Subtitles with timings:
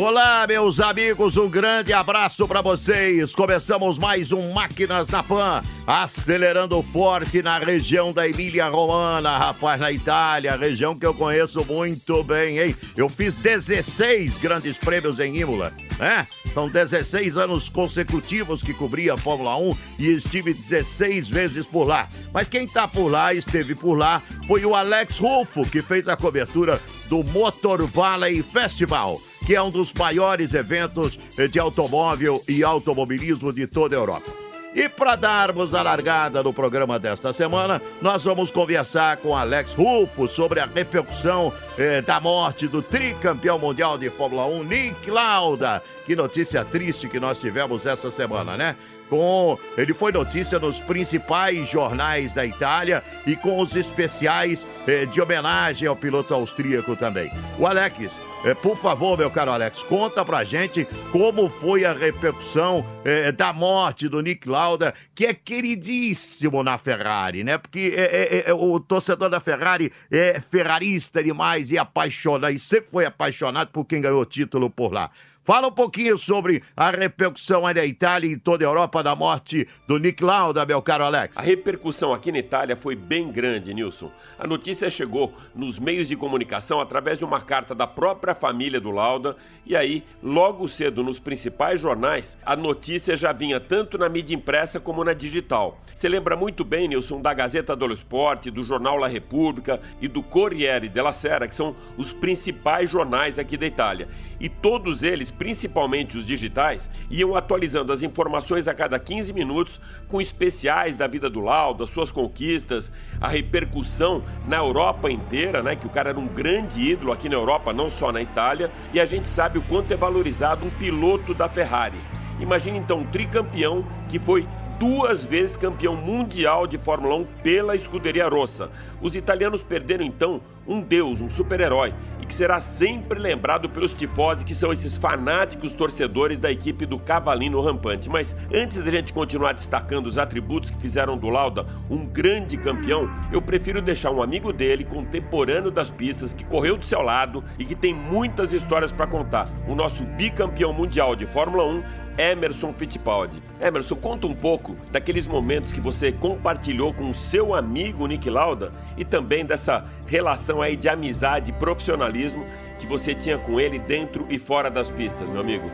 [0.00, 3.34] Olá, meus amigos, um grande abraço para vocês.
[3.34, 10.54] Começamos mais um Máquinas na Pan, acelerando forte na região da Emília-Romana, rapaz, na Itália,
[10.54, 12.76] região que eu conheço muito bem, hein?
[12.96, 16.28] Eu fiz 16 grandes prêmios em Imola, né?
[16.54, 22.08] São 16 anos consecutivos que cobri a Fórmula 1 e estive 16 vezes por lá.
[22.32, 26.16] Mas quem tá por lá, esteve por lá, foi o Alex Rufo, que fez a
[26.16, 31.18] cobertura do Motor Valley Festival que é um dos maiores eventos
[31.50, 34.30] de automóvel e automobilismo de toda a Europa.
[34.74, 40.28] E para darmos a largada no programa desta semana, nós vamos conversar com Alex Rufo
[40.28, 45.82] sobre a repercussão eh, da morte do tricampeão mundial de Fórmula 1, Nick Lauda.
[46.04, 48.76] Que notícia triste que nós tivemos essa semana, né?
[49.08, 55.20] Com ele foi notícia nos principais jornais da Itália e com os especiais eh, de
[55.20, 57.30] homenagem ao piloto austríaco também.
[57.58, 62.84] O Alex, eh, por favor, meu caro Alex, conta pra gente como foi a repercussão
[63.04, 67.58] eh, da morte do Nick Lauda, que é queridíssimo na Ferrari, né?
[67.58, 72.88] Porque é, é, é, o torcedor da Ferrari é ferrarista demais e apaixonado, e sempre
[72.92, 75.10] foi apaixonado por quem ganhou o título por lá.
[75.48, 79.16] Fala um pouquinho sobre a repercussão aí na Itália e em toda a Europa da
[79.16, 81.38] morte do Nick Lauda, meu caro Alex.
[81.38, 84.12] A repercussão aqui na Itália foi bem grande, Nilson.
[84.38, 88.90] A notícia chegou nos meios de comunicação através de uma carta da própria família do
[88.90, 94.34] Lauda e aí, logo cedo nos principais jornais, a notícia já vinha tanto na mídia
[94.34, 95.78] impressa como na digital.
[95.94, 100.22] Você lembra muito bem, Nilson, da Gazeta dello Sport, do jornal La Repubblica e do
[100.22, 104.08] Corriere della Sera, que são os principais jornais aqui da Itália.
[104.40, 110.20] E todos eles, principalmente os digitais, iam atualizando as informações a cada 15 minutos com
[110.20, 115.90] especiais da vida do Lauda, suas conquistas, a repercussão na Europa inteira, né, que o
[115.90, 119.28] cara era um grande ídolo aqui na Europa, não só na Itália, e a gente
[119.28, 121.98] sabe o quanto é valorizado um piloto da Ferrari.
[122.40, 124.46] Imagine então um tricampeão que foi
[124.78, 128.70] duas vezes campeão mundial de Fórmula 1 pela escuderia Rossa.
[129.00, 134.44] Os italianos perderam então um deus, um super-herói, e que será sempre lembrado pelos tifosi,
[134.44, 138.08] que são esses fanáticos torcedores da equipe do Cavalino Rampante.
[138.10, 143.10] Mas antes da gente continuar destacando os atributos que fizeram do Lauda um grande campeão,
[143.32, 147.64] eu prefiro deixar um amigo dele, contemporâneo das pistas, que correu do seu lado e
[147.64, 149.48] que tem muitas histórias para contar.
[149.66, 153.40] O nosso bicampeão mundial de Fórmula 1, Emerson Fittipaldi.
[153.60, 158.72] Emerson, conta um pouco daqueles momentos que você compartilhou com o seu amigo Nick Lauda
[158.96, 162.44] e também dessa relação aí de amizade e profissionalismo
[162.80, 165.70] que você tinha com ele dentro e fora das pistas, meu amigo.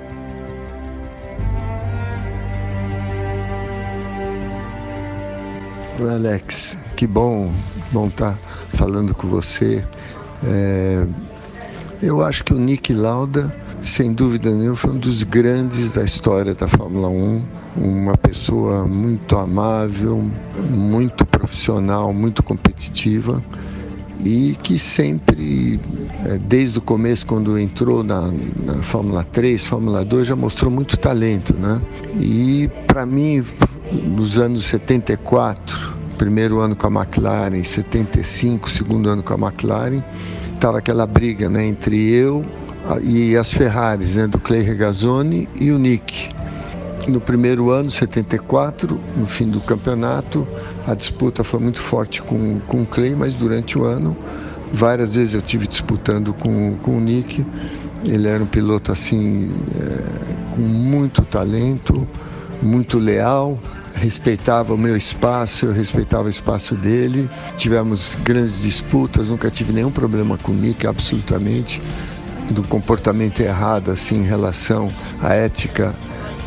[5.98, 7.52] Alex, que bom,
[7.90, 8.36] bom estar
[8.76, 9.86] falando com você.
[10.44, 11.06] É,
[12.02, 16.54] eu acho que o Nick Lauda, sem dúvida nenhuma, foi um dos grandes da história
[16.54, 17.42] da Fórmula 1.
[17.76, 20.30] Uma pessoa muito amável,
[20.70, 23.42] muito profissional, muito competitiva
[24.20, 25.80] e que sempre,
[26.24, 28.32] é, desde o começo, quando entrou na,
[28.62, 31.80] na Fórmula 3, Fórmula 2, já mostrou muito talento, né?
[32.18, 33.44] E para mim,
[33.92, 40.02] nos anos 74, primeiro ano com a McLaren, 75, segundo ano com a McLaren,
[40.64, 42.42] estava aquela briga né, entre eu
[43.02, 46.30] e as Ferraris, né, do Clay Regazzoni e o Nick.
[47.06, 50.48] No primeiro ano, 74, no fim do campeonato,
[50.86, 54.16] a disputa foi muito forte com, com o Clay, mas durante o ano,
[54.72, 57.44] várias vezes eu tive disputando com, com o Nick.
[58.02, 62.08] Ele era um piloto assim, é, com muito talento,
[62.62, 63.58] muito leal,
[63.94, 67.28] respeitava o meu espaço, eu respeitava o espaço dele.
[67.56, 71.80] Tivemos grandes disputas, nunca tive nenhum problema com o Nick, absolutamente,
[72.50, 74.90] do comportamento errado assim em relação
[75.22, 75.94] à ética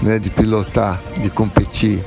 [0.01, 2.03] né, de pilotar, de competir.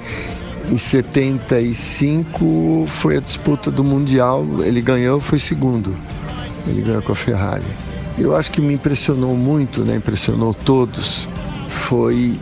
[0.71, 5.97] Em 75 foi a disputa do Mundial, ele ganhou, foi segundo.
[6.67, 7.65] Ele ganhou com a Ferrari.
[8.19, 11.27] Eu acho que me impressionou muito, né, impressionou todos,
[11.69, 12.39] foi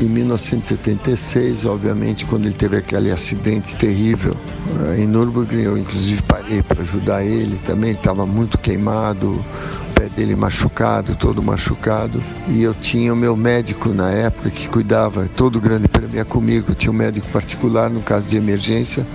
[0.00, 4.36] em 1976, obviamente, quando ele teve aquele acidente terrível
[4.80, 10.08] eh, em Nürburgring, eu inclusive parei para ajudar ele também, estava muito queimado, o pé
[10.08, 12.22] dele machucado, todo machucado.
[12.48, 16.74] E eu tinha o meu médico na época que cuidava, todo grande prêmio ia comigo,
[16.74, 19.06] tinha um médico particular no caso de emergência.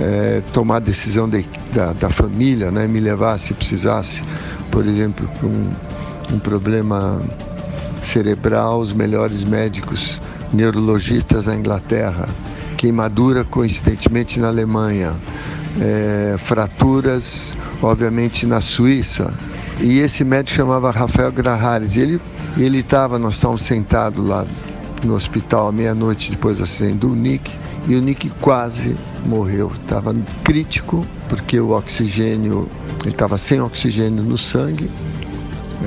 [0.00, 4.22] É, tomar a decisão de, da, da, família, né, me levar se precisasse,
[4.70, 5.70] por exemplo, para um,
[6.30, 7.22] um problema
[8.02, 10.20] cerebral, os melhores médicos
[10.52, 12.28] neurologistas na Inglaterra,
[12.76, 15.14] queimadura coincidentemente na Alemanha,
[15.80, 19.32] é, fraturas, obviamente, na Suíça.
[19.80, 21.96] E esse médico chamava Rafael Grahares.
[21.96, 22.20] Ele
[22.56, 24.44] ele estava, nós estávamos sentados lá
[25.04, 27.50] no hospital à meia-noite depois do acidente do Nick
[27.86, 29.70] e o Nick quase morreu.
[29.80, 32.68] Estava crítico porque o oxigênio,
[33.02, 34.90] ele estava sem oxigênio no sangue.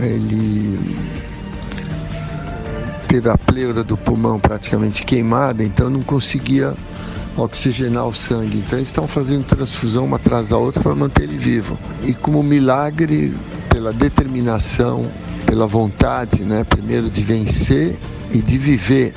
[0.02, 0.80] Ele
[3.12, 6.74] teve a pleura do pulmão praticamente queimada, então não conseguia
[7.36, 8.60] oxigenar o sangue.
[8.60, 11.78] Então eles estão fazendo transfusão uma atrás da outra para manter ele vivo.
[12.06, 13.36] E como milagre,
[13.68, 15.06] pela determinação,
[15.46, 17.98] pela vontade, né, primeiro de vencer
[18.32, 19.14] e de viver,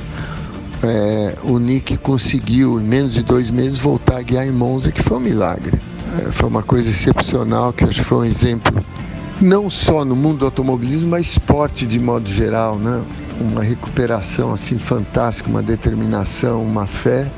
[0.82, 5.05] é, o Nick conseguiu em menos de dois meses voltar a guiar em Monza, que
[5.05, 5.81] foi um milagre.
[6.19, 8.85] É, foi uma coisa excepcional, que acho que foi um exemplo
[9.41, 13.05] não só no mundo do automobilismo, mas esporte de modo geral, né?
[13.44, 17.31] Uma recuperação assim fantástica, uma determinação, uma fé.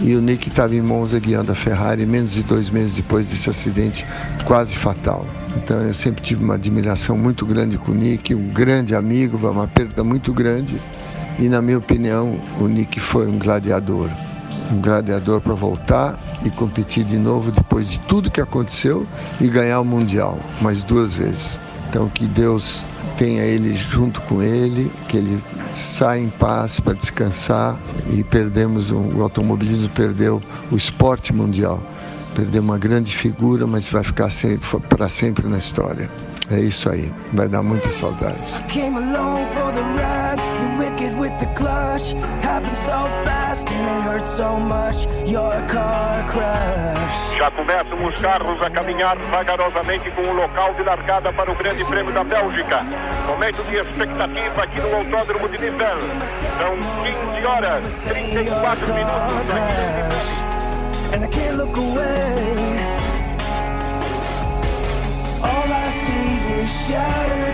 [0.00, 3.50] E o Nick estava em Monza guiando a Ferrari menos de dois meses depois desse
[3.50, 4.06] acidente
[4.44, 5.26] quase fatal.
[5.56, 9.66] Então eu sempre tive uma admiração muito grande com o Nick, um grande amigo, uma
[9.66, 10.76] perda muito grande.
[11.38, 14.08] E na minha opinião, o Nick foi um gladiador.
[14.70, 19.04] Um gladiador para voltar e competir de novo depois de tudo que aconteceu
[19.40, 21.58] e ganhar o Mundial, mais duas vezes.
[21.88, 22.86] Então que Deus
[23.18, 25.42] tenha ele junto com ele, que ele
[25.74, 27.76] saia em paz para descansar
[28.12, 31.82] e perdemos o automobilismo perdeu o esporte mundial.
[32.34, 34.30] Perdeu uma grande figura, mas vai ficar
[34.88, 36.08] para sempre na história.
[36.48, 38.54] É isso aí, vai dar muita saudade.
[47.36, 51.84] Já começam os carros a caminhar vagarosamente com o local de largada para o Grande
[51.84, 52.82] Prêmio da Bélgica.
[53.26, 56.00] Momento de expectativa aqui no Autódromo de Nivelles.
[56.58, 56.76] São
[57.30, 60.48] 15 horas, 34 minutos.
[61.14, 62.68] And I can't look away.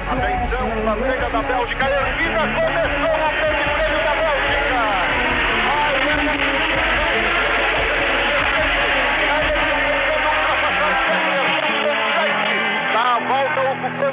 [0.08, 1.28] Atenção, a pega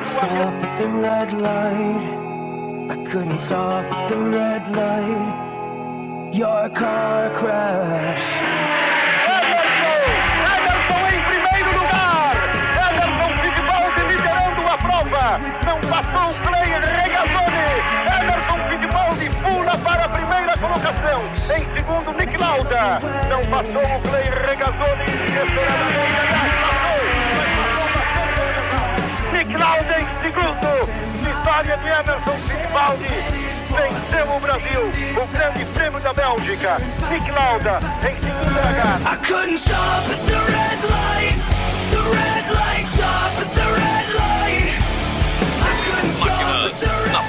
[0.04, 2.92] Stop at the red light.
[2.92, 6.32] I couldn't stop at the red light.
[6.32, 7.32] Your car
[15.22, 17.68] não passou o Clay Regazzoni.
[18.22, 21.22] Emerson Fittipaldi pula para a primeira colocação.
[21.56, 23.00] Em segundo, Nick Lauda.
[23.30, 25.06] Não passou o Clay Regazzoni.
[25.06, 26.16] Desesperadamente,
[26.62, 27.02] passou.
[29.32, 30.70] Nick Lauda em segundo.
[31.24, 33.52] Vitória de Emerson Fittipaldi.
[33.72, 36.78] Venceu o Brasil, o grande prêmio da Bélgica.
[37.10, 39.00] Nick Lauda em segundo lugar.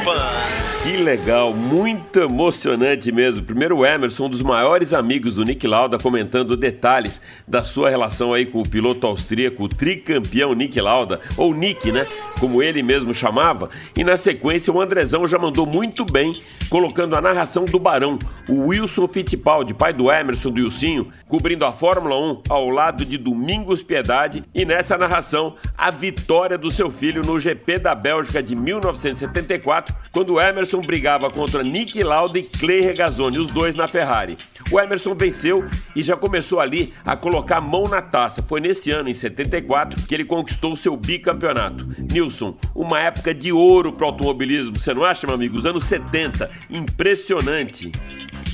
[0.04, 0.61] Máquinas na Pan.
[0.82, 3.44] Que legal, muito emocionante mesmo.
[3.44, 8.34] Primeiro o Emerson, um dos maiores amigos do Nick Lauda, comentando detalhes da sua relação
[8.34, 12.04] aí com o piloto austríaco, o tricampeão Nick Lauda, ou Nick, né?
[12.40, 13.70] Como ele mesmo chamava.
[13.96, 18.66] E na sequência o Andrezão já mandou muito bem, colocando a narração do Barão, o
[18.66, 23.84] Wilson Fittipaldi, pai do Emerson, do Ilcinho, cobrindo a Fórmula 1 ao lado de Domingos
[23.84, 24.42] Piedade.
[24.52, 30.34] E nessa narração, a vitória do seu filho no GP da Bélgica de 1974, quando
[30.34, 34.38] o Emerson Emerson brigava contra Nick Lauda e Clay Regazzoni, os dois na Ferrari.
[34.70, 38.42] O Emerson venceu e já começou ali a colocar a mão na taça.
[38.42, 41.86] Foi nesse ano, em 74, que ele conquistou seu bicampeonato.
[41.98, 45.58] Nilson, uma época de ouro para o automobilismo, você não acha, meu amigo?
[45.58, 47.92] Os anos 70, impressionante.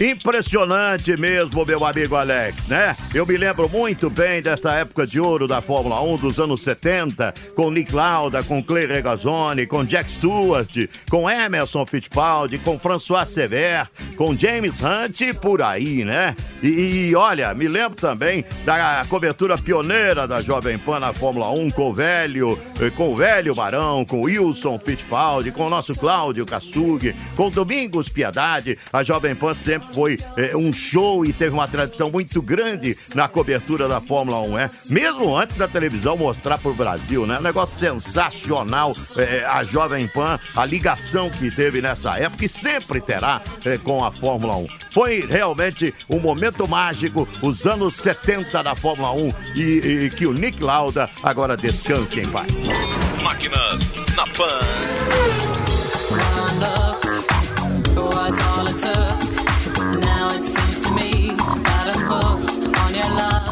[0.01, 2.97] Impressionante mesmo, meu amigo Alex, né?
[3.13, 7.35] Eu me lembro muito bem desta época de ouro da Fórmula 1 dos anos 70,
[7.55, 13.89] com Nick Lauda, com Clay Regazzoni, com Jack Stewart, com Emerson Fittipaldi, com François Sever,
[14.17, 16.35] com James Hunt e por aí, né?
[16.63, 21.71] E, e olha, me lembro também da cobertura pioneira da Jovem Pan na Fórmula 1
[21.71, 26.47] com o velho, eh, com o velho Barão, com Wilson Fittipaldi, com o nosso Cláudio
[26.47, 28.79] Kassug, com Domingos Piedade.
[28.93, 33.29] A Jovem Pan sempre foi é, um show e teve uma tradição muito grande na
[33.29, 34.71] cobertura da Fórmula 1, é?
[34.89, 37.39] Mesmo antes da televisão mostrar pro Brasil, né?
[37.39, 43.01] Um negócio sensacional, é, a Jovem Pan, a ligação que teve nessa época e sempre
[43.01, 44.67] terá é, com a Fórmula 1.
[44.93, 50.33] Foi realmente um momento mágico, os anos 70 da Fórmula 1 e, e que o
[50.33, 52.49] Nick Lauda agora descanse em paz.
[53.23, 54.59] Máquinas na Pan.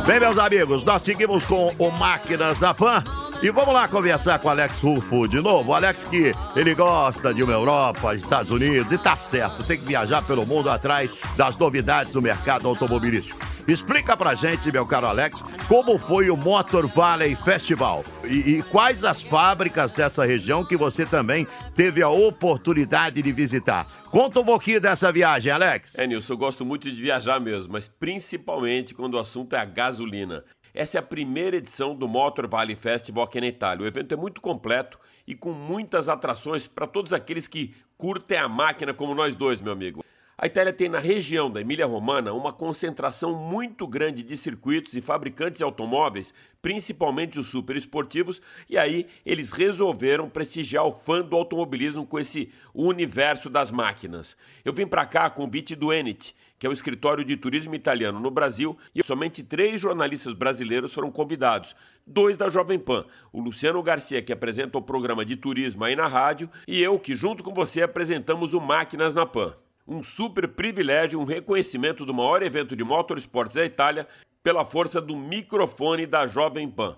[0.07, 3.03] Bem, meus amigos, nós seguimos com o Máquinas da Pan.
[3.43, 5.71] E vamos lá conversar com o Alex Rufo de novo.
[5.71, 9.85] O Alex que ele gosta de uma Europa, Estados Unidos, e tá certo, tem que
[9.85, 13.56] viajar pelo mundo atrás das novidades do mercado automobilístico.
[13.69, 19.05] Explica pra gente, meu caro Alex, como foi o Motor Valley Festival e, e, quais
[19.05, 23.89] as fábricas dessa região que você também teve a oportunidade de visitar.
[24.05, 25.99] Conta um pouquinho dessa viagem, Alex.
[25.99, 29.65] É, Nilson, eu gosto muito de viajar mesmo, mas principalmente quando o assunto é a
[29.65, 30.45] gasolina.
[30.73, 33.83] Essa é a primeira edição do Motor Valley Festival aqui na Itália.
[33.83, 34.97] O evento é muito completo
[35.27, 39.73] e com muitas atrações para todos aqueles que curtem a máquina como nós dois, meu
[39.73, 40.05] amigo.
[40.39, 45.61] A Itália tem na região da Emília-Romana uma concentração muito grande de circuitos e fabricantes
[45.61, 52.07] de automóveis, principalmente os super esportivos, e aí eles resolveram prestigiar o fã do automobilismo
[52.07, 54.37] com esse universo das máquinas.
[54.63, 58.21] Eu vim para cá a convite do Enit, que é o escritório de turismo italiano
[58.21, 61.75] no Brasil, e somente três jornalistas brasileiros foram convidados.
[62.07, 66.07] Dois da Jovem Pan, o Luciano Garcia, que apresenta o programa de turismo aí na
[66.07, 71.21] rádio, e eu, que junto com você apresentamos o Máquinas na Pan um super privilégio,
[71.21, 74.09] um reconhecimento do maior evento de motorsports da Itália
[74.43, 76.97] pela força do microfone da Jovem Pan.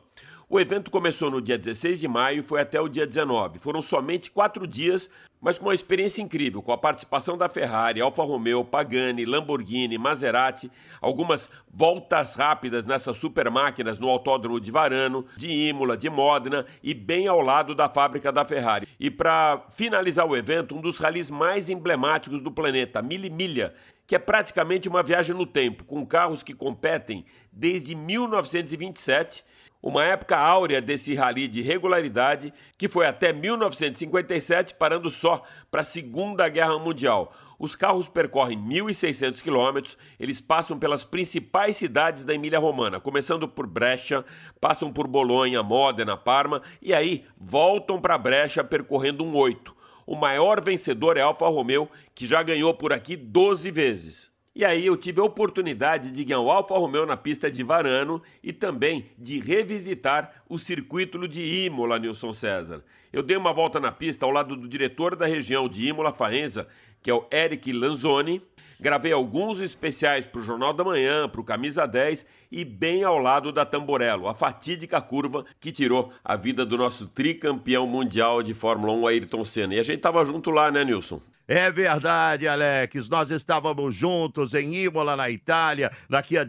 [0.51, 3.59] O evento começou no dia 16 de maio e foi até o dia 19.
[3.59, 8.23] Foram somente quatro dias, mas com uma experiência incrível, com a participação da Ferrari, Alfa
[8.23, 15.51] Romeo, Pagani, Lamborghini, Maserati, algumas voltas rápidas nessas super máquinas no Autódromo de Varano, de
[15.51, 18.89] Imola, de Modena e bem ao lado da fábrica da Ferrari.
[18.99, 23.75] E para finalizar o evento, um dos ralis mais emblemáticos do planeta, Mille Milha,
[24.07, 29.45] que é praticamente uma viagem no tempo, com carros que competem desde 1927
[29.83, 35.85] uma época áurea desse rally de regularidade que foi até 1957, parando só para a
[35.85, 37.33] Segunda Guerra Mundial.
[37.59, 44.25] Os carros percorrem 1.600 quilômetros, eles passam pelas principais cidades da Emília-Romana, começando por Brecha,
[44.61, 49.77] passam por Bolonha, Modena, Parma e aí voltam para Brecha percorrendo um oito.
[50.07, 54.38] O maior vencedor é Alfa Romeo, que já ganhou por aqui 12 vezes.
[54.59, 58.21] E aí eu tive a oportunidade de ganhar o Alfa Romeo na pista de Varano
[58.43, 62.83] e também de revisitar o circuito de Imola, Nilson César.
[63.13, 66.67] Eu dei uma volta na pista ao lado do diretor da região de Imola Faenza,
[67.01, 68.43] que é o Eric Lanzoni.
[68.81, 73.19] Gravei alguns especiais para o Jornal da Manhã, para o Camisa 10 e bem ao
[73.19, 78.55] lado da Tamborello, a fatídica curva que tirou a vida do nosso tricampeão mundial de
[78.55, 79.75] Fórmula 1, Ayrton Senna.
[79.75, 81.21] E a gente tava junto lá, né, Nilson?
[81.51, 83.09] É verdade, Alex.
[83.09, 85.91] Nós estávamos juntos em Imola, na Itália,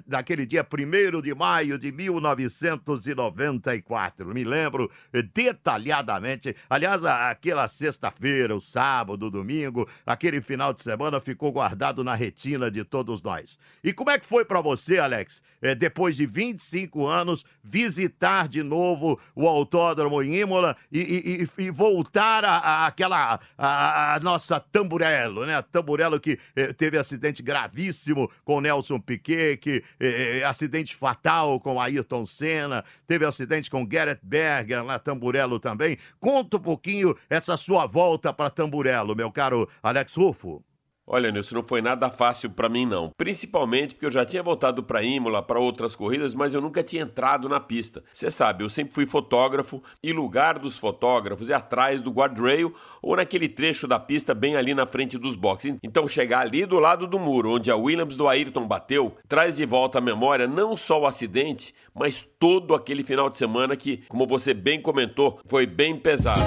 [0.06, 4.34] naquele dia 1 de maio de 1994.
[4.34, 4.92] Me lembro
[5.34, 6.54] detalhadamente.
[6.70, 12.70] Aliás, aquela sexta-feira, o sábado, o domingo, aquele final de semana ficou guardado na retina
[12.70, 13.58] de todos nós.
[13.82, 18.62] E como é que foi para você, Alex, é, depois de 25 anos, visitar de
[18.62, 25.46] novo o autódromo em Imola e, e, e voltar àquela a, a, nossa tampa Tamburello,
[25.46, 25.62] né?
[25.62, 31.80] Tamburello que eh, teve acidente gravíssimo com Nelson Piquet, que eh, eh, acidente fatal com
[31.80, 35.98] Ayrton Senna, teve acidente com Gareth Berger na Tamburello também.
[36.20, 40.64] Conta um pouquinho essa sua volta para Tamburello, meu caro Alex Rufo.
[41.12, 43.10] Olha, Nilson, não foi nada fácil para mim não.
[43.18, 47.02] Principalmente porque eu já tinha voltado para Imola, para outras corridas, mas eu nunca tinha
[47.02, 48.04] entrado na pista.
[48.14, 53.16] Você sabe, eu sempre fui fotógrafo e lugar dos fotógrafos é atrás do guardrail ou
[53.16, 55.78] naquele trecho da pista bem ali na frente dos boxes.
[55.82, 59.66] Então chegar ali do lado do muro onde a Williams do Ayrton bateu, traz de
[59.66, 64.28] volta à memória não só o acidente, mas todo aquele final de semana que, como
[64.28, 66.40] você bem comentou, foi bem pesado.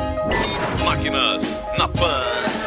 [0.85, 1.43] Máquinas
[1.77, 2.62] na Pan.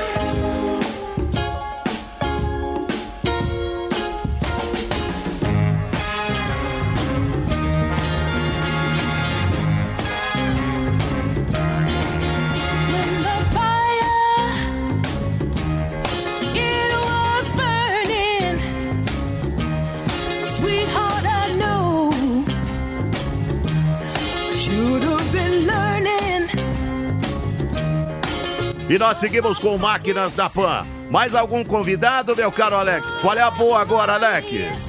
[28.96, 30.86] E nós seguimos com Máquinas da Pan.
[31.12, 33.06] Mais algum convidado, meu caro Alex?
[33.20, 34.48] Qual é a boa agora, Alex?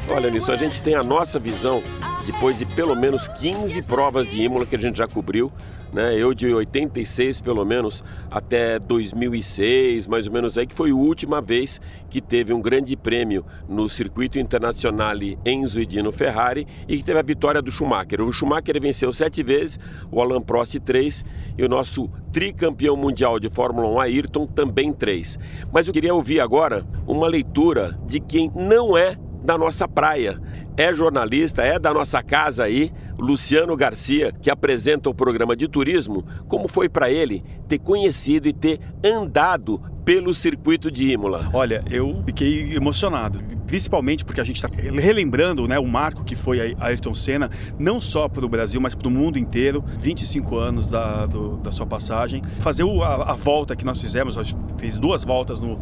[0.09, 1.83] Olha, nisso a gente tem a nossa visão
[2.26, 5.52] depois de pelo menos 15 provas de Imola que a gente já cobriu,
[5.92, 6.12] né?
[6.18, 11.40] Eu de 86 pelo menos até 2006, mais ou menos aí que foi a última
[11.40, 11.80] vez
[12.11, 15.14] que teve um grande prêmio no circuito internacional
[15.45, 18.21] Enzo e Dino Ferrari e que teve a vitória do Schumacher.
[18.21, 19.78] O Schumacher venceu sete vezes,
[20.11, 21.25] o Alan Prost três
[21.56, 25.38] e o nosso tricampeão mundial de Fórmula 1 Ayrton também três.
[25.73, 30.40] Mas eu queria ouvir agora uma leitura de quem não é da nossa praia.
[30.78, 36.23] É jornalista, é da nossa casa aí, Luciano Garcia, que apresenta o programa de turismo,
[36.47, 41.51] como foi para ele ter conhecido e ter andado pelo circuito de Imola.
[41.53, 46.61] Olha, eu fiquei emocionado, principalmente porque a gente está relembrando né, o marco que foi
[46.61, 50.89] a Ayrton Senna, não só para o Brasil, mas para o mundo inteiro, 25 anos
[50.89, 52.41] da, do, da sua passagem.
[52.61, 55.81] Fazer a, a, volta que nós fizemos, a gente fez duas voltas no,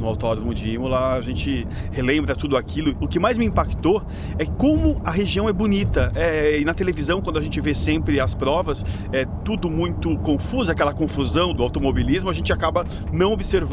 [0.00, 2.96] no Autódromo de Imola, a gente relembra tudo aquilo.
[2.98, 4.02] O que mais me impactou
[4.38, 6.10] é como a região é bonita.
[6.14, 10.70] É, e na televisão, quando a gente vê sempre as provas, é tudo muito confuso,
[10.70, 13.65] aquela confusão do automobilismo, a gente acaba não observando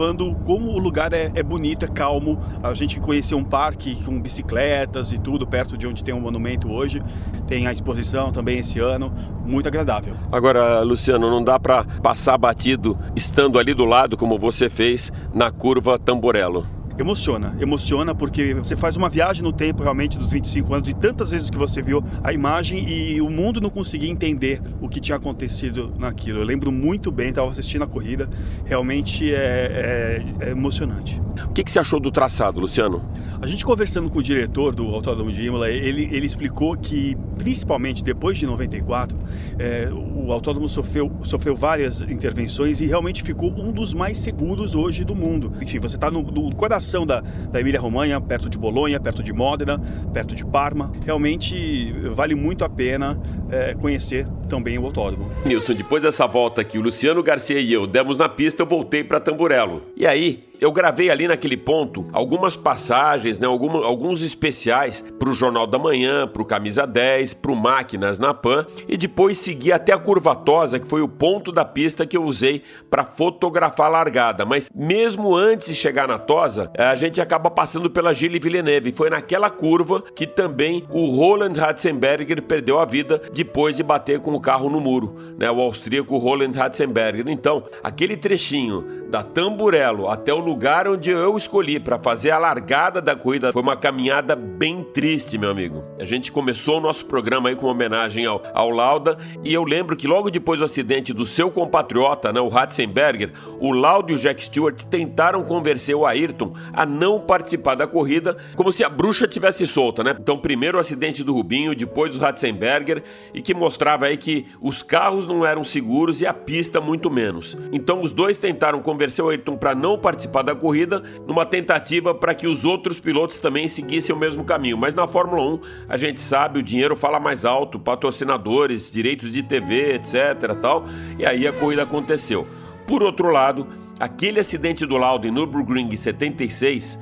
[0.44, 2.40] como o lugar é, é bonito, é calmo.
[2.62, 6.72] A gente conheceu um parque com bicicletas e tudo perto de onde tem um monumento
[6.72, 7.02] hoje.
[7.48, 9.14] Tem a exposição também esse ano,
[9.46, 10.16] muito agradável.
[10.32, 15.52] Agora, Luciano, não dá para passar batido estando ali do lado como você fez na
[15.52, 17.56] curva Tamborello emociona.
[17.60, 21.50] Emociona porque você faz uma viagem no tempo realmente dos 25 anos, de tantas vezes
[21.50, 25.94] que você viu a imagem e o mundo não conseguia entender o que tinha acontecido
[25.98, 26.40] naquilo.
[26.40, 28.30] Eu lembro muito bem, estava assistindo a corrida,
[28.66, 31.22] realmente é, é, é emocionante.
[31.46, 33.02] O que, que você achou do traçado, Luciano?
[33.44, 38.02] A gente conversando com o diretor do Autódromo de Imola, ele, ele explicou que, principalmente
[38.02, 39.20] depois de 94,
[39.60, 45.04] é, o autódromo sofreu, sofreu várias intervenções e realmente ficou um dos mais seguros hoje
[45.04, 45.52] do mundo.
[45.62, 49.80] Enfim, você está no, no, coração da, da Emília-Romanha, perto de Bolonha, perto de Modena,
[50.14, 50.92] perto de Parma.
[51.06, 53.20] Realmente vale muito a pena
[53.50, 55.30] é, conhecer também o autódromo.
[55.46, 59.04] Nilson, depois dessa volta que o Luciano Garcia e eu demos na pista, eu voltei
[59.04, 59.82] para Tamburello.
[59.96, 65.68] E aí, eu gravei ali naquele ponto algumas passagens, né, alguns especiais para o Jornal
[65.68, 69.92] da Manhã, para o Camisa 10, para o Máquinas na Pan e depois segui até
[69.92, 74.46] a Curvatosa, que foi o ponto da pista que eu usei para fotografar a largada.
[74.46, 78.94] Mas mesmo antes de chegar na Tosa, a gente acaba passando pela Gilles Villeneuve.
[78.94, 84.34] Foi naquela curva que também o Roland Ratzenberger perdeu a vida depois de bater com
[84.34, 87.28] o carro no muro, né, o austríaco Roland Ratzenberger.
[87.28, 93.02] Então, aquele trechinho da Tamburello até o lugar onde eu escolhi para fazer a largada
[93.02, 95.84] da corrida foi uma caminhada bem triste, meu amigo.
[96.00, 99.96] A gente começou o nosso programa aí com homenagem ao, ao Lauda e eu lembro
[99.96, 104.18] que logo depois do acidente do seu compatriota, né, o Ratzenberger, o Lauda e o
[104.20, 109.28] Jack Stewart tentaram convencer o Ayrton a não participar da corrida, como se a bruxa
[109.28, 110.16] tivesse solta, né?
[110.20, 113.02] Então, primeiro o acidente do Rubinho, depois o Ratzenberger
[113.34, 117.58] e que mostrava aí que os carros não eram seguros e a pista muito menos.
[117.72, 122.36] Então, os dois tentaram convencer o Ayrton para não participar da corrida, numa tentativa para
[122.36, 124.78] que os outros pilotos também seguissem o mesmo caminho.
[124.78, 129.42] Mas na Fórmula 1, a gente sabe, o dinheiro fala mais alto, patrocinadores, direitos de
[129.42, 130.86] TV, etc, tal,
[131.18, 132.48] e aí a corrida aconteceu.
[132.86, 133.68] Por outro lado,
[134.00, 137.00] aquele acidente do Lauda em Nürburgring em 76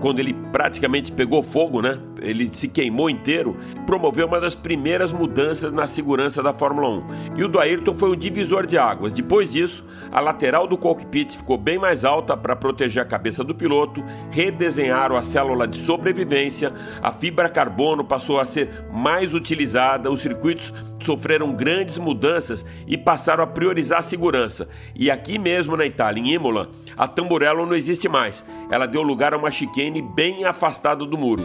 [0.00, 1.98] quando ele praticamente pegou fogo, né?
[2.20, 7.36] Ele se queimou inteiro, promoveu uma das primeiras mudanças na segurança da Fórmula 1.
[7.36, 9.12] E o do Ayrton foi um divisor de águas.
[9.12, 13.54] Depois disso, a lateral do cockpit ficou bem mais alta para proteger a cabeça do
[13.54, 20.20] piloto, redesenharam a célula de sobrevivência, a fibra carbono passou a ser mais utilizada, os
[20.20, 24.68] circuitos sofreram grandes mudanças e passaram a priorizar a segurança.
[24.94, 28.46] E aqui mesmo na Itália, em Imola, a Tamburello não existe mais.
[28.70, 31.42] Ela deu lugar a uma chicane bem afastada do muro.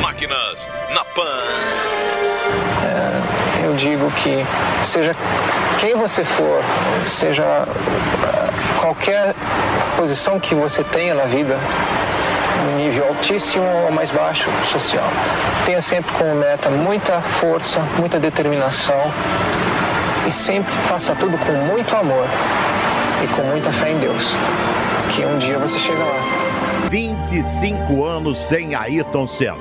[0.00, 1.22] Máquinas na Pan.
[2.82, 4.42] É, eu digo que
[4.82, 5.14] seja
[5.78, 6.62] quem você for,
[7.04, 9.34] seja é, qualquer
[9.98, 11.58] posição que você tenha na vida,
[12.78, 15.04] nível altíssimo ou mais baixo social.
[15.66, 19.12] Tenha sempre como meta muita força, muita determinação
[20.26, 22.26] e sempre faça tudo com muito amor
[23.22, 24.34] e com muita fé em Deus,
[25.14, 26.37] que um dia você chega lá.
[26.90, 29.56] 25 anos sem Ayrton Senna.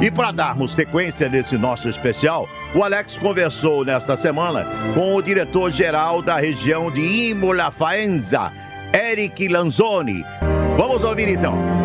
[0.00, 6.20] E para darmos sequência nesse nosso especial, o Alex conversou nesta semana com o diretor-geral
[6.20, 8.52] da região de Imola Faenza,
[8.92, 10.24] Eric Lanzoni.
[10.76, 11.77] Vamos ouvir então.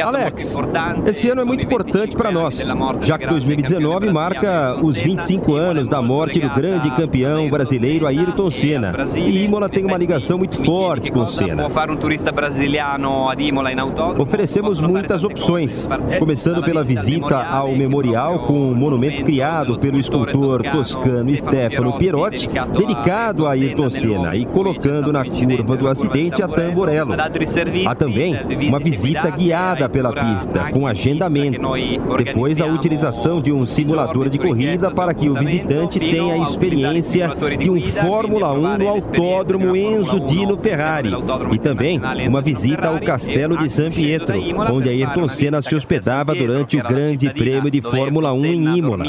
[0.00, 0.58] Alex,
[1.06, 2.70] esse ano é muito importante para nós,
[3.02, 8.94] já que 2019 marca os 25 anos da morte do grande campeão brasileiro Ayrton Senna.
[9.16, 11.66] E Imola tem uma ligação muito forte com Senna.
[14.18, 21.34] Oferecemos muitas opções, começando pela visita ao memorial com um monumento criado pelo escultor toscano
[21.34, 27.14] Stefano Pierotti, dedicado a Ayrton Senna e colocando na curva do acidente a Tamborello.
[27.86, 28.25] Há também
[28.68, 31.60] uma visita guiada pela pista, com agendamento.
[32.24, 37.30] Depois, a utilização de um simulador de corrida para que o visitante tenha a experiência
[37.58, 41.10] de um Fórmula 1 no Autódromo Enzo Dino Ferrari.
[41.52, 44.36] E também uma visita ao Castelo de San Pietro,
[44.72, 49.04] onde Ayrton Senna se hospedava durante o Grande Prêmio de Fórmula 1 em Imola.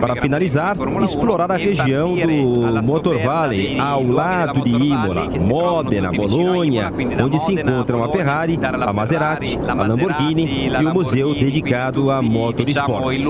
[0.00, 7.38] Para finalizar, explorar a região do Motor Valley, ao lado de Imola, Modena, Bologna, onde
[7.40, 13.20] se encontram a Ferrari, a Maserati, a Lamborghini e o museu dedicado a motorsports.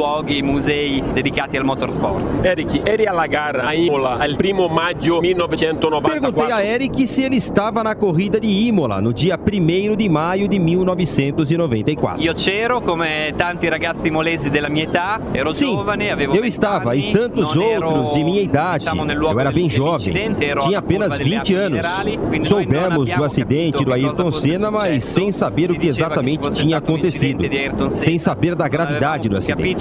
[2.43, 6.21] Eric, eri alla gara a Imola al primo maggio 1994.
[6.21, 10.49] Perguntei a Eric se ele estava na corrida de Imola no dia 1 de maio
[10.49, 12.23] de 1994.
[12.23, 16.51] Io c'ero come tanti ragazzi molesi della mia età, ero Sim, giovane, avevo eu 20
[16.51, 18.87] estava anni, e tantos outros de minha idade.
[18.87, 21.87] Eu era bem jovem, tinha apenas delle 20 acque anos.
[22.47, 25.02] Soubemos do acidente do Ayrton Senna, mas.
[25.03, 27.45] Sem saber o que exatamente tinha acontecido,
[27.91, 29.77] sem saber da gravidade do acidente.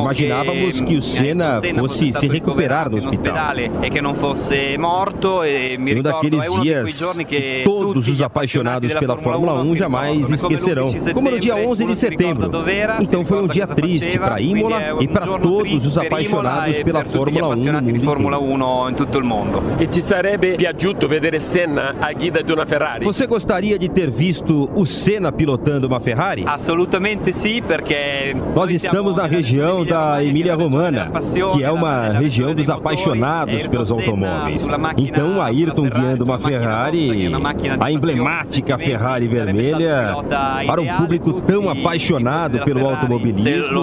[0.00, 3.56] Imaginávamos que o mm, Senna fosse se recuperar no hospital.
[3.56, 3.90] e
[5.46, 10.88] e Um daqueles dias que todos os apaixonados pela Fórmula 1 si jamais esquecerão.
[10.88, 12.50] l'11 Como no dia settembre, 11 de setembro.
[13.00, 17.48] Então foi um dia triste para Imola e para todos triste os apaixonados pela Fórmula
[17.48, 18.54] 1 no mundo di Formula inteiro.
[18.54, 19.62] 1 in tutto il mondo.
[19.78, 23.04] E ti sarebbe piaciuto vedere Senna a guida di una Ferrari?
[23.04, 26.44] Você gostaria de ter visto o Senna pilotando uma Ferrari?
[26.46, 31.10] Assolutamente sì, perché Nós estamos na região da Emília-Romana,
[31.54, 34.68] que é uma região dos apaixonados pelos automóveis.
[34.96, 37.30] Então, Ayrton guiando uma Ferrari,
[37.80, 40.14] a emblemática Ferrari vermelha,
[40.66, 43.82] para um público tão apaixonado pelo automobilismo,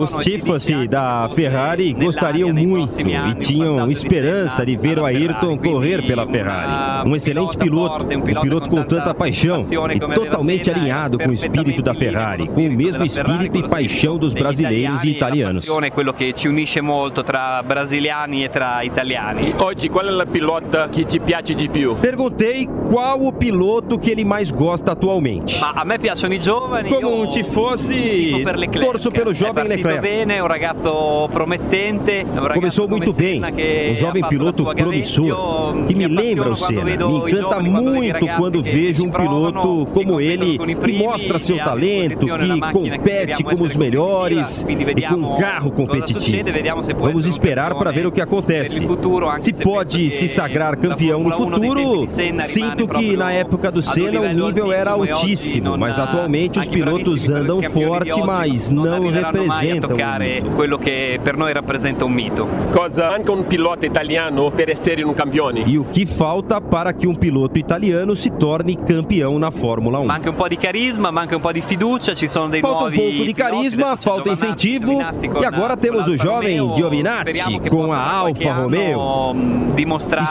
[0.00, 5.58] os si tifosi dice da Ferrari gostariam muito e tinham esperança de ver o Ayrton
[5.58, 7.08] correr pela Ferrari.
[7.08, 11.94] Um excelente piloto, um piloto com tanta paixão e totalmente alinhado com o espírito da
[11.94, 15.66] Ferrari, com o mesmo espírito e paixão dos brasileiros e italianos.
[15.92, 19.54] quello che ci unisce molto tra brasiliani e tra italiani.
[19.56, 21.96] Oggi qual è la pilota che ti piace di più?
[21.96, 25.58] Perguntei qual o piloto que ele mais gosta atualmente.
[25.58, 26.88] Ma a me piacciono i giovani.
[26.90, 28.44] Como un tifosi,
[28.78, 30.00] torço pelo jovem Leclerc.
[30.00, 32.24] bene, un ragazzo promettente.
[32.24, 36.84] un ragazzo Começou come muito bem, um jovem piloto promissor, que me lembra o Senna.
[36.84, 43.42] Me encanta muito quando vejo um piloto como ele, que mostra seu talento, que compete
[43.42, 46.50] como os melhores e com um carro competitivo.
[46.98, 48.86] Vamos esperar para ver o que acontece.
[48.86, 52.08] anche Se pode se sagrar campeão no Formula 1 dei tempi futuro,
[52.40, 57.28] sinto que na época do Senna o nível era altíssimo, mas atualmente os anche pilotos
[57.28, 59.90] andam forte, mas não representam.
[59.90, 60.50] o toccare mito.
[60.56, 62.48] quello che per noi rappresenta un mito.
[62.72, 65.62] Cosa manca un pilota italiano per essere un campione?
[65.76, 70.06] E o que falta para que um piloto italiano se torne campeão na Fórmula 1?
[70.06, 72.92] Manca un po' di carisma, manca un po' di fiducia, ci sono dei Falta um
[72.92, 75.02] pouco de carisma, falta incentivo
[75.38, 76.76] e agora temos o jovem Romeo.
[76.76, 79.36] Giovinazzi com a Alfa Romeo.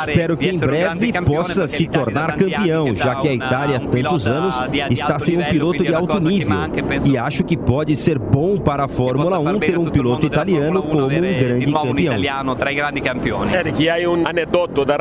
[0.08, 4.56] Espero que em breve possa se tornar campeão, já que a Itália há tantos anos
[4.90, 6.58] está sem um piloto de alto nível.
[7.06, 9.92] e acho que pode ser bom para a Fórmula possa far 1 bene ter um
[9.92, 13.48] piloto italiano Formula 1 como um grande campeão.
[13.48, 14.98] Eric, hai un aneddoto da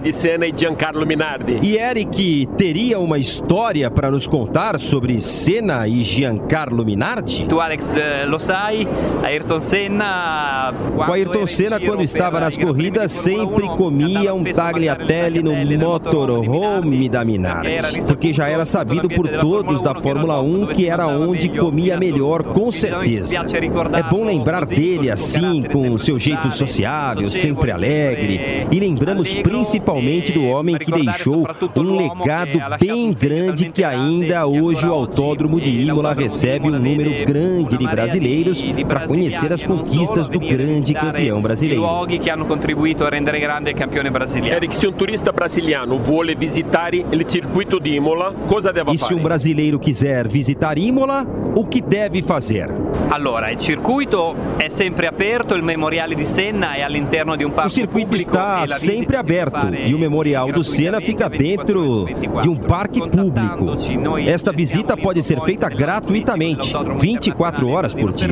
[0.00, 1.60] di Senna e Giancarlo Minardi?
[1.62, 7.46] E Eric teria uma história para nos contar sobre Senna e Giancarlo Minardi?
[7.48, 8.86] Tu Alex eh, lo sai,
[9.22, 17.08] Ayrton Senna O Ayrton Senna, quando estava nas corridas, sempre comia um tagliatelle no motorhome
[17.08, 21.96] da Minardi, porque já era sabido por todos da Fórmula 1 que era onde comia
[21.96, 23.32] melhor, com certeza.
[23.96, 29.67] É bom lembrar dele assim, com seu jeito sociável, sempre alegre, e lembramos principalmente
[30.32, 36.14] do homem que deixou um legado bem grande que ainda hoje o Autódromo de Imola
[36.14, 41.82] recebe um número grande de brasileiros para conhecer as conquistas do grande campeão brasileiro.
[41.82, 44.56] luoghi che hanno contribuito a rendere grande il campione brasiliano.
[44.56, 49.14] Eric, se un turista brasiliano vuole visitare il circuito di Imola, cosa deve E se
[49.14, 52.97] um brasileiro quiser visitar Imola, o que deve fazer?
[53.10, 57.68] Allora, il circuito è sempre aperto, il memoriale di Senna è all'interno di un parco
[57.68, 62.56] O circuito pubblico está sempre aberto e o Memorial do Sena fica dentro de um
[62.56, 63.76] parque público.
[64.26, 68.28] Esta visita pode ser feita gratuitamente, 24 horas por dia.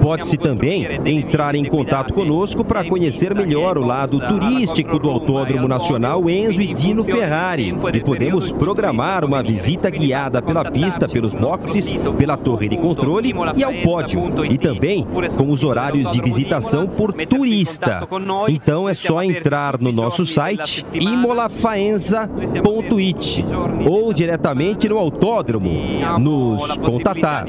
[0.00, 6.28] Pode-se também entrar em contato conosco para conhecer melhor o lado turístico do Autódromo Nacional
[6.28, 7.74] Enzo e Dino Ferrari.
[7.92, 13.64] E podemos programar uma visita guiada pela pista, pelos boxes, pela torre de controle e
[13.64, 14.15] ao pódio.
[14.50, 18.06] E também com os horários de visitação por turista.
[18.48, 23.44] Então é só entrar no nosso site imolafaenza.it
[23.88, 25.70] ou diretamente no autódromo
[26.18, 27.46] nos contatar.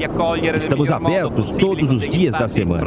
[0.54, 2.84] Estamos abertos todos os dias da semana.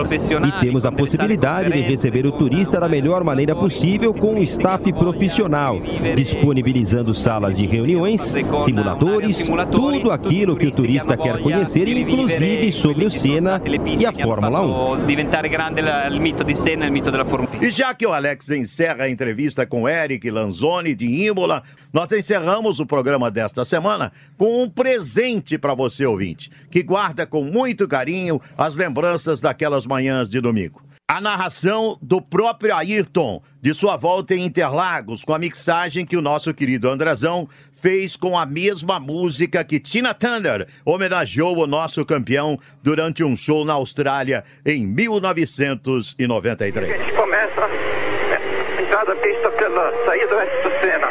[0.47, 4.91] E temos a possibilidade de receber o turista da melhor maneira possível com um staff
[4.93, 5.79] profissional,
[6.15, 13.09] disponibilizando salas de reuniões, simuladores, tudo aquilo que o turista quer conhecer, inclusive sobre o
[13.09, 13.61] Senna
[13.97, 15.05] e a Fórmula 1.
[15.05, 17.63] diventare grande il mito di Senna il mito della Formula 1.
[17.63, 22.79] E já que o Alex encerra a entrevista com Eric Lanzoni de Imola, nós encerramos
[22.79, 28.41] o programa desta semana com um presente para você, ouvinte, que guarda com muito carinho
[28.57, 30.81] as lembranças daquelas manhãs de domingo.
[31.11, 36.21] A narração do próprio Ayrton, de sua volta em Interlagos, com a mixagem que o
[36.21, 42.57] nosso querido Andrezão fez com a mesma música que Tina Turner homenageou o nosso campeão
[42.81, 46.89] durante um show na Austrália em 1993.
[46.89, 51.09] A gente começa a entrada da pista pela saída do Senna.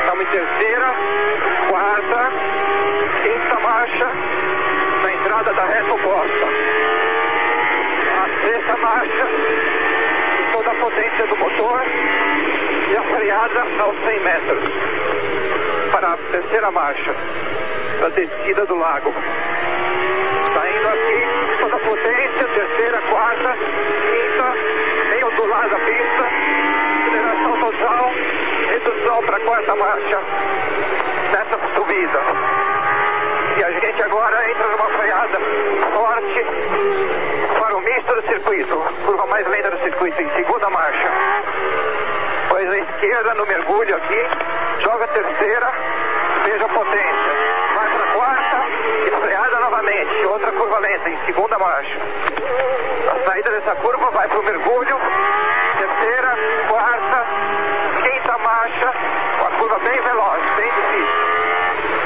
[0.00, 0.94] Estamos em terceira,
[1.70, 2.30] quarta,
[3.22, 4.12] quinta marcha
[5.02, 6.69] na entrada da reta oposta.
[8.80, 9.26] Marcha,
[10.52, 11.82] toda a potência do motor
[12.90, 14.72] e a freada aos 100 metros.
[15.92, 17.14] Para a terceira marcha,
[18.00, 19.12] da descida do lago.
[20.54, 24.54] Saindo aqui, toda a potência, terceira, quarta, quinta,
[25.10, 26.24] meio do lado da pista,
[27.02, 28.10] aceleração total,
[28.70, 30.20] redução para a quarta marcha
[31.32, 32.20] nessa subida.
[33.58, 35.38] E a gente agora entra numa freada
[35.92, 37.19] forte
[38.00, 41.08] misto do circuito, curva mais lenta do circuito, em segunda marcha.
[42.48, 44.26] Pois a esquerda no mergulho aqui,
[44.80, 45.72] joga a terceira,
[46.44, 47.32] veja a potência.
[47.74, 48.66] Vai para a quarta
[49.06, 51.96] e freada novamente, outra curva lenta, em segunda marcha.
[53.10, 55.00] A saída dessa curva vai para o mergulho,
[55.78, 57.26] terceira, quarta,
[58.02, 58.92] quinta marcha,
[59.40, 61.30] uma curva bem veloz, bem difícil.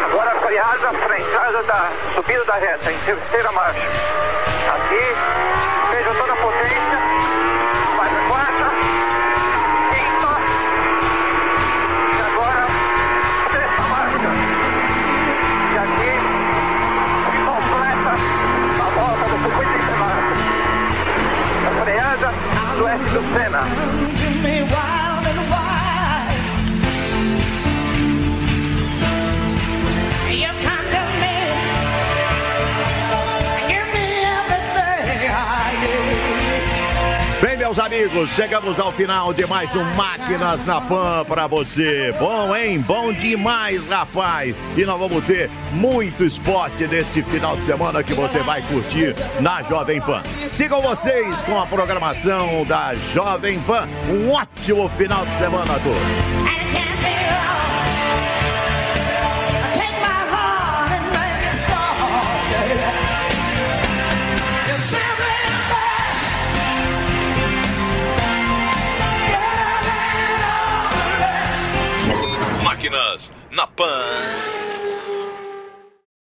[0.06, 3.88] Agora a freada para a entrada da subida da reta, em terceira marcha.
[4.74, 5.43] Aqui,
[5.94, 6.98] veja toda a potência,
[7.96, 8.66] para a quarta,
[9.90, 10.32] quinta,
[12.10, 12.66] e agora
[13.52, 14.30] sexta marcha.
[15.70, 16.14] E aqui,
[17.46, 18.12] completa
[18.80, 20.32] a volta do circuito encerrado.
[21.64, 22.28] A freada
[22.76, 23.62] do S do Senna.
[37.74, 42.14] Meus amigos, chegamos ao final de mais um Máquinas na Pan para você.
[42.20, 42.78] Bom, hein?
[42.78, 44.54] Bom demais, rapaz.
[44.76, 49.62] E nós vamos ter muito esporte neste final de semana que você vai curtir na
[49.62, 50.22] Jovem Pan.
[50.50, 53.88] Sigam vocês com a programação da Jovem Pan.
[54.08, 56.63] Um ótimo final de semana a todos.
[72.84, 74.63] máquinas na PAN.